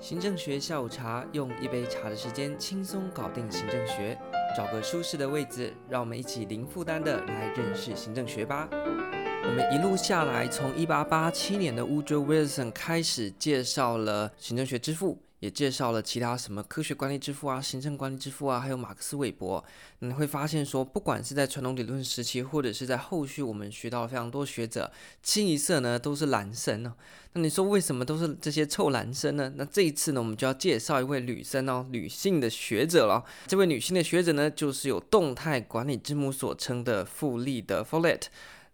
[0.00, 4.16] 行政学下午茶，用一杯茶的时间轻松搞定行政学。
[4.56, 8.68] 找个舒适的位置，让我们一起零负担的来认识行政学吧。
[8.70, 15.18] 我们一路下来，从一八八七年的 Woodrow Wilson 开始介绍了行政学之父。
[15.40, 19.64] 也介绍了其他什么科学管理之父啊、行政管理之父啊，还有马克思韦伯。
[20.00, 24.90] 你会发现说，不管是在传统理论时期，或者是在后续，我们学到非常多学者，
[25.22, 26.92] 清一色呢都是男生哦。
[27.34, 29.52] 那你说为什么都是这些臭男生呢？
[29.56, 33.24] 那这一次呢，我们就要介绍一位女生哦，女性的学者了。
[33.46, 38.22] 这位女性的学者呢，就是有动态管理之母所称的傅立德 （Follett）。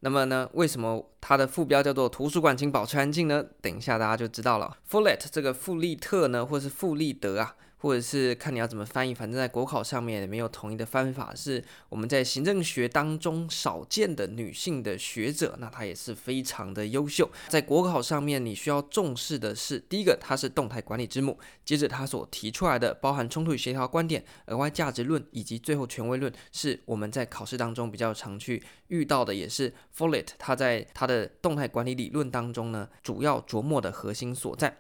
[0.05, 3.43] 那么呢，为什么它的副标叫做“图书馆，请保持安静”呢？
[3.63, 4.77] 等一下大家就知道了。
[4.87, 7.57] Fullet 这个富利特呢，或是富利德啊。
[7.85, 17.31] 或者是看你要怎么翻译，反正在国考上面也没有统一的翻法，是我们在行政学当中少见的女性的学者，那她也是非常的优秀。
[17.51, 34.79] 在国考上面，你需要重视的是，第一个，她是动态管理之母；接着，她所提出来的包含冲突与协调观点、额外价值论以及最后权威论，是我们在考试当中比较常去遇到的，也是 Follett 他在他的动态管理理论当中呢，主要琢磨的核心所在。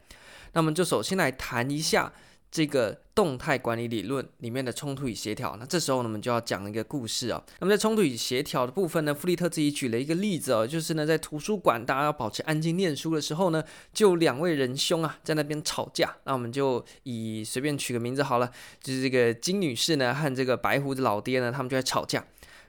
[0.54, 2.10] 那么就首先来谈一下。
[2.54, 7.42] 这个动态管理理论里面的冲突与协调，那这时候呢，我们就要讲一个故事啊。
[7.58, 13.60] 那么在冲突与协调的部分呢，弗利特自己举了一个例子哦，就是呢，在图书馆大家要保持安静念书的时候呢，
[13.92, 16.14] 就两位仁兄啊在那边吵架。
[16.22, 18.48] 那我们就以随便取个名字好了，
[18.80, 22.24] 就是这个金女士呢和这个白胡子老爹呢，他们就在吵架。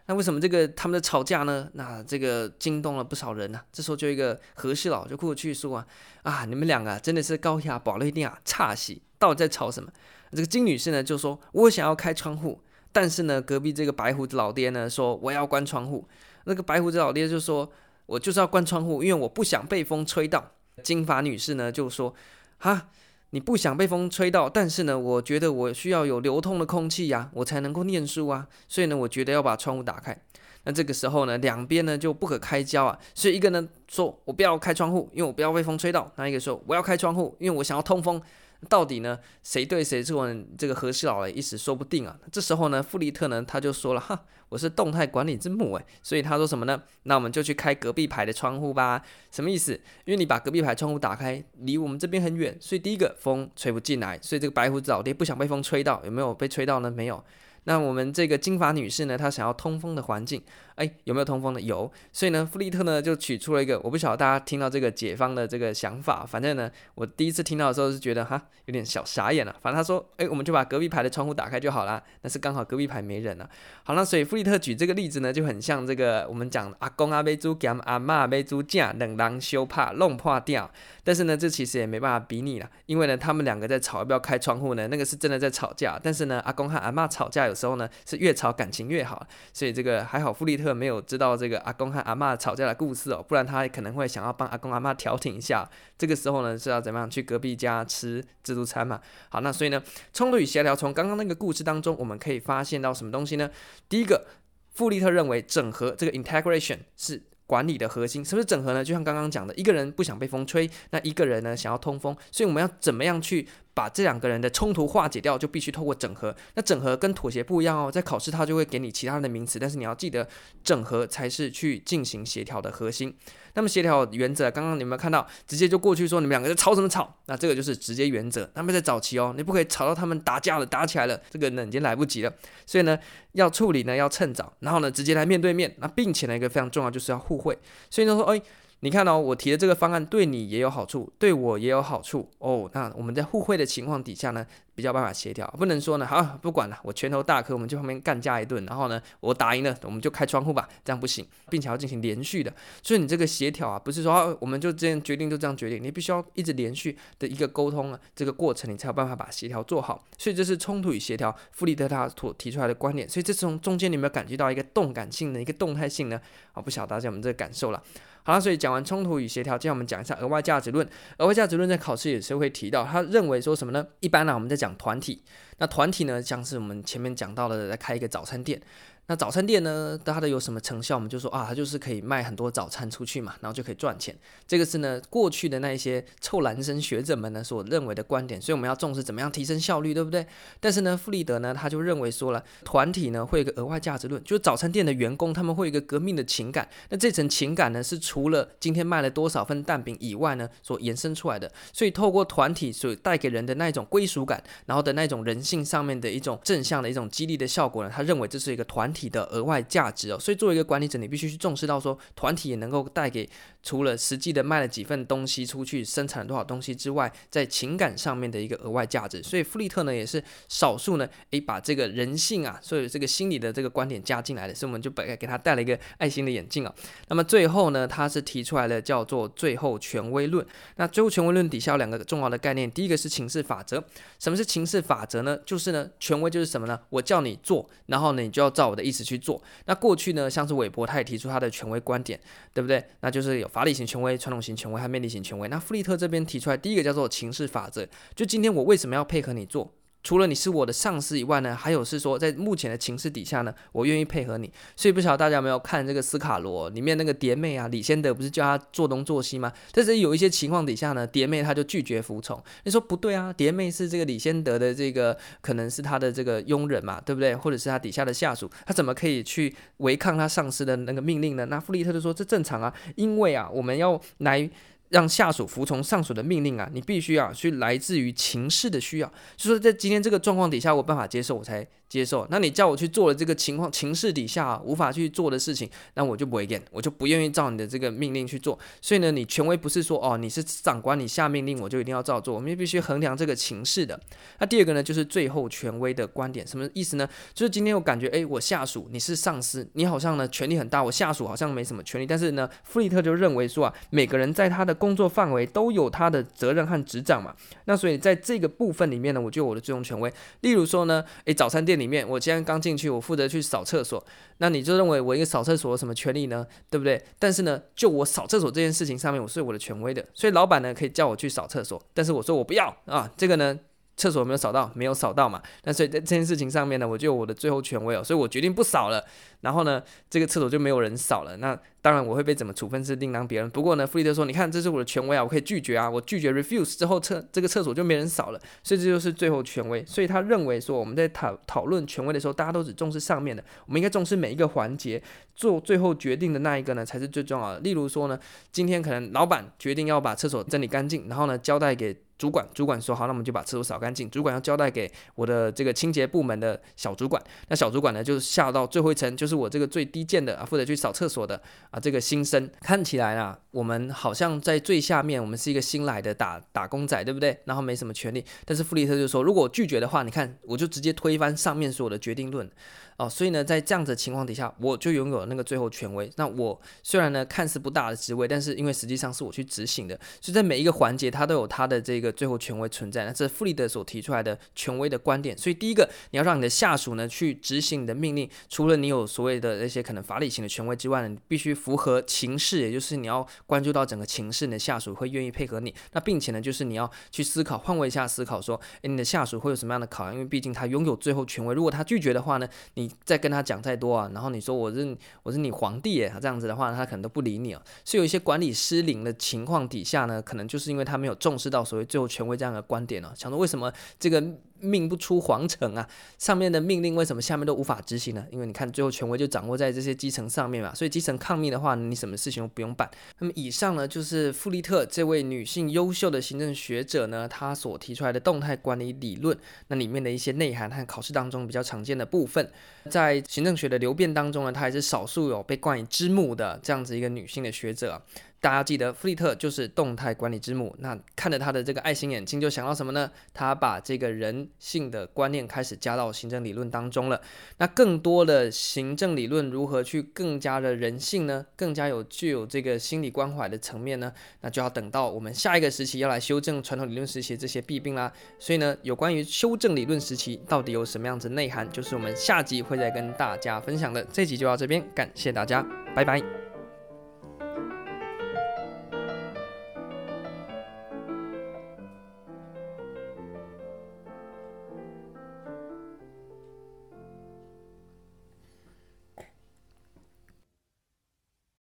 [0.07, 1.69] 那为什么这个他们的吵架呢？
[1.73, 5.85] 那这个惊动了不少人呢、这时候就一个和事佬就过去说啊
[6.23, 9.91] 啊，你们两个真的是高雅宝了一定啊，差戏，到底在吵什么？
[10.31, 12.59] 这个金女士呢就说，我想要开窗户，
[12.91, 16.07] 但是呢隔壁这个白胡子老爹呢说我要关窗户。
[16.45, 17.71] 那个白胡子老爹就说，
[18.05, 20.51] 我就是要关窗户，因为我不想被风吹到。
[20.83, 22.13] 金发女士呢就说，
[22.57, 22.89] 哈。
[23.31, 28.47] 你不想被风吹到，但是呢，我觉得我需要有流通的空气呀，我才能够念书啊。
[28.69, 30.17] 所以呢，我觉得要把窗户打开。
[30.63, 32.97] 那这个时候呢，两边呢就不可开交啊。
[33.13, 38.21] 所以一个呢说，我不要开窗户，因为我不要被风吹到；那一个说，我要开窗户，因为我想要通风。
[38.65, 40.43] 到底呢，谁对谁错呢？
[40.57, 42.17] 这个何西老爷一时说不定啊。
[42.31, 46.81] 这时候呢，富利特呢他就说了哈，我是动态管理之母诶，所以他说什么呢？
[47.03, 49.01] 那我们就去开隔壁牌的窗户吧。
[49.31, 49.73] 什么意思？
[50.05, 56.91] 因为你把隔壁牌窗户打开，离我们这边很远，所以第一个风吹不进来，所以这个白胡子老爹不想被风吹到，有没有被吹到呢？
[56.91, 57.23] 没有。
[57.65, 60.41] 那我们这个金发女士呢，她想要通风的环境，
[60.75, 61.61] 哎，有没有通风的？
[61.61, 69.55] 有，所以呢，弗利特呢就取出了一个，我不晓得大家听到这个解方的这个想法，反正呢，我第一次听到的时候是觉得哈有点小傻眼了。
[69.61, 73.49] 反正他说，哎，我们就把隔壁排的窗户打开就好了，但是刚好隔壁排没人了。
[73.83, 80.69] 好了，所以弗利特举这个例子呢，就很像这个我们讲阿公阿伯猪讲阿妈伯猪讲冷狼修怕弄破掉，
[81.03, 87.54] 但是呢，这其实也没办法比拟了，因为呢，他们两个在吵要不要开窗户呢，那个是真的在吵架，但是呢，阿公和阿妈吵架有。
[87.55, 95.67] 时候呢，是越吵感情越好，所以这个还好，富利特没有知道这个阿公和阿妈吵架的故事哦，不然他可能会想要帮阿公阿妈调停一下。
[95.97, 98.99] 这个时候呢，是要怎么样去隔壁家吃自助餐嘛？
[99.29, 99.81] 好，那所以呢，
[100.13, 103.49] 冲突与协调，从刚刚那个故事当中，我们可以发现到什么东西呢？
[103.87, 104.25] 第一个，
[104.73, 108.25] 富利特认为整合这个 integration 是管理的核心。
[108.25, 108.83] 什么是整合呢？
[108.83, 113.47] 就像刚刚讲的，一个人不想被风吹，那一个人呢想要通风，所以我们要怎么样去？
[113.75, 116.33] 把这两个人的冲突化解掉，就必须透过整合。
[116.55, 120.27] 那整合跟妥协不一样哦，在考试它就会给你其他的名词，但是你要记得，
[120.63, 123.13] 整合才是去进行协调的核心。
[123.53, 125.27] 那么协调原则，刚刚你有没有看到？
[125.45, 127.13] 直接就过去说你们两个在吵什么吵？
[127.25, 128.49] 那这个就是直接原则。
[128.55, 132.33] 他们在早期哦，你不可以吵到他们打架了、打起来了，这个呢已经来不及了。
[132.65, 132.97] 所以呢，
[133.33, 135.75] 要处理呢要趁早，然后呢直接来面对面。
[135.79, 137.57] 那并且呢一个非常重要就是要互惠。
[137.89, 138.41] 所以呢说，哎。
[138.81, 142.69] 你看哦，我提的这个方案对你也有好处，对我也有好处哦。
[142.73, 144.45] 那我们在互惠的情况底下呢，
[144.75, 152.53] 比较办法协调，不能说呢，好，不管了，我拳头大颗，我们就旁边干架一顿，然后呢，我打赢了，我们就开窗户吧，这样不行，并且要进行连续的。
[152.83, 160.03] 所以你这个协调啊，不是说啊，我们就这样决定就这样决定，你必须要一直连续的一个沟通啊，这个过程你才有办法把协调做好。
[160.17, 163.07] 所以这是冲突与协调，傅立特他所提出来的观点。
[163.07, 166.19] 所以这从中间你有没有感觉到一个动感性的一个动态性呢？
[166.51, 167.81] 啊，不晓得大家有没有这个感受了。
[168.23, 170.87] 好了，所以讲完冲突与协调，接下来我们讲一下额外价值论。
[171.19, 173.85] 额外价值论在考试也是会提到，他认为说什么呢？
[173.99, 175.21] 一般呢，我们在讲讲团体，
[175.57, 178.59] 那团体呢，像是我们前面讲到的，在开一个早餐店，
[179.07, 180.95] 那早餐店呢，它的有什么成效？
[180.95, 184.15] 我们就说啊，它就是可以卖很多早餐出去嘛，然后就可以赚钱。
[184.47, 190.25] 这个是呢，过去的那一些臭男生学者们呢所认为的观点，所以我们要重视怎么样提升效率，对不对？
[190.59, 196.67] 但是呢，弗里德呢，他就认为说了，团体呢会有一个额外价值论，就是早餐店的员工他们会有一个革命的情感。
[196.89, 201.51] 那这层情感呢，是除了今天卖了多少份蛋饼以外呢，所延伸出来的。
[201.71, 213.29] 所以透过团体所带给人的那一种归属感，然后的那种人性上面的一种正向的一种激励的效果呢，他认为这是一个团体的额外价值哦，所以作为一个管理者，你必须去重视到说，团体也能够带给
[213.61, 219.21] 除了实际的卖了几份东西出去，生产了多少东西之外，在情感上面的一个额外价值。
[219.21, 226.73] 所以弗里特呢，也是少数呢，诶，把这个人性啊，所以这个心理的这个观点加进来的，所以我们就本来给他戴了一个爱心的眼镜啊。
[227.09, 230.45] 那么最后呢，他是提出来了叫做最后权威论。
[230.77, 233.83] 那最后权威论底下有两个重要的概念，第一个是情势法则。
[234.19, 235.37] 什么是情势法则呢？
[235.45, 236.79] 就是呢，权威就是什么呢？
[236.89, 239.41] 我叫你做，然后呢，你就要照我的意思去做。
[239.65, 242.19] 那过去呢，像是韦伯，他也提出他的权威观点，
[242.53, 242.83] 对不对？
[243.01, 245.47] 那就是有法理型权威、传统型权威和魅力型权威。
[245.49, 249.73] 那弗利特这边提出来，第一个叫做情势法则，就今天我为什么要配合你做？
[250.05, 254.49] 除了你是我的上司以外呢，还有是说，在目前的情势底下呢，我愿意配合你。
[254.75, 259.51] 所以不晓得大家有没有看这个斯卡罗里面那个蝶妹啊，李先德不是叫他做东做西吗？
[259.71, 262.39] 但是有一些情况底下呢，蝶妹他就拒绝服从。
[262.65, 267.35] 你说不对啊，蝶妹是这个李先德的这个可能是他的这个佣人嘛，对不对？
[267.35, 271.47] 或者是他底下的下属，他怎么可以去违抗他上司的那个命令呢？
[271.47, 274.47] 那弗利特就说这正常啊，因为啊，我们要来。
[274.89, 281.67] 让下属服从上属的命令啊，你必须啊，去来自于情势的需要，就说在今天这个状况底下，我办法接受，我才。
[281.87, 288.57] 接受，那你叫我去做了这个情况情势底下无法去做的事情，那我就不会干，我就不愿意照你的这个命令去做。
[288.81, 293.99] 所以呢，你权威不是说哦，你是长官，你下命令我就一定要照做，我们必须衡量这个情势的。
[294.39, 297.07] 那第二个呢，就是最后权威的观点，什么意思呢？
[297.33, 307.33] 就是今天我感觉，诶，我下属你是上司，你好像呢权力很大，我下属好像没什么权力，但是呢，弗里特就认为说啊，每个人在他的工作范围都有他的责任和职掌嘛。
[307.65, 310.11] 那所以在这个部分里面呢，我就有我的最终权威。
[310.41, 314.03] 例如说呢，诶，早餐店里里面，我今天刚进去，我负责去扫厕所，
[314.39, 316.45] 那你就认为我一个扫厕所什么权利呢？
[316.69, 317.01] 对不对？
[317.19, 323.59] 但是呢，就我扫厕所这件事情上面，我是有我的权威的，所以老板呢可以叫我去扫厕所，但是我说我不要啊，这个呢。
[323.97, 324.69] 厕所没有扫到？
[324.75, 325.41] 没有扫到嘛？
[325.63, 329.01] 那所以在这件事情上面呢，我就有我的最后权威哦，所以我决定不扫了。
[329.39, 331.37] 然后呢，这个厕所就没有人扫了。
[331.37, 333.47] 那当然我会被怎么处分是另当别论。
[333.51, 338.41] 不过呢，弗里德说，你看这是我的权威啊，我可以拒绝啊，我拒绝 refuse 之后，厕这个厕所就没人扫了。
[338.63, 339.85] 所以这就是最后权威。
[339.85, 344.99] 所以他认为说，我们在讨讨论权威的时候，大家都只重视上面的，我们应该重视每一个环节，
[345.35, 347.59] 做最后决定的那一个呢才是最重要的。
[347.59, 348.19] 例如说呢，
[348.51, 351.95] 今天可能老板决定要把厕所整理干净，然后呢交代给。
[352.17, 354.09] 主管，主管说好，那我们就把厕所扫干净。
[354.09, 361.41] 主管要交代给我的这个清洁部门的小主管，那小主管呢，就下到最后一层，就是我这个最低贱的啊，负责去扫厕所的
[361.75, 362.49] 啊，这个新生。
[362.61, 367.37] 看起来啊，我们好像在最下面，我们是一个新来的打打工仔，对不对？
[367.43, 368.23] 然后没什么权利。
[368.45, 372.49] 但是弗利特就说，如果拒绝的话，你看，我就直接推翻上面所有的决定论。
[372.97, 376.09] 哦，所以呢，在这样子的情况底下，我就拥有那个最后权威。
[376.15, 383.03] 那我虽然呢看似不大的职位，但是因为实际上是我去执行的，所以在每一个环节，它都有它的这个最后权威存在。
[383.03, 385.37] 那这是弗里德所提出来的权威的观点。
[385.37, 395.75] 所以第一个，你要让你的下属呢去执行你的命令，除了你有所谓的那些可能法理型的权威之外呢，你必须符合情势，也就是你要关注到整个情势，你的下属会愿意配合你。
[395.91, 400.13] 那并且呢，就是你要去思考，换位一下思考，说，诶，你的下属会有什么样的考量？
[400.13, 402.84] 因为毕竟他拥有最后权威，如果他拒绝的话呢，你。
[402.85, 407.61] 你再跟他讲再多啊，然后你说我是我是你皇帝耶，这样子的话，他可能都不理你哦。
[407.83, 414.23] 所以有一些管理失灵的情况底下呢，可能就是因为他没有重视到所谓最后权威这样的观点哦，想说为什么这个。
[414.65, 415.87] 命不出皇城啊！
[416.17, 418.25] 上面的命令为什么下面都无法执行呢？
[418.31, 420.73] 因为你看，最后权威就掌握在这些基层上面嘛。
[420.73, 422.89] 所以基层抗命的话，你什么事情都不用办。
[423.19, 432.51] 那么以上呢，就是弗里特这位女性优秀的行政学者呢，她所提出来的动态管理理论，那里面的一些内涵和考试当中比较常见的部分，
[432.89, 438.01] 在行政学的流变当中呢，她还是少数有被冠以之母的这样子一个女性的学者。
[438.45, 440.75] 大家记得，弗里特就是动态管理之母。
[440.77, 443.09] 那看着他的这个爱心眼镜，就想到什么呢？
[443.33, 447.19] 他把这个人性的观念开始加到行政理论当中了。
[447.57, 451.43] 那更多的行政理论如何去更加的人性呢？
[451.55, 454.13] 更加有具有这个心理关怀的层面呢？
[454.41, 458.13] 那就要等到我们下一个时期要来修正传统理论时期这些弊病啦。
[458.37, 464.05] 所以呢，有关于修正理论时期到底有什么样子内涵，就是我们下集会再跟大家分享的。
[464.13, 466.44] 这集就到这边，感谢大家，拜拜。